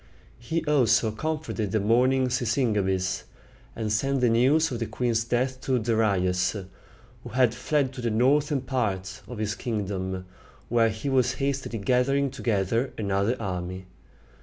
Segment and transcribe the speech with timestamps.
[0.39, 3.25] He also comforted the mourning Sisygambis,
[3.75, 6.55] and sent the news of the queen's death to Darius,
[7.23, 10.25] who had fled to the northern part of his kingdom,
[10.69, 13.85] where he was hastily gathering together another army.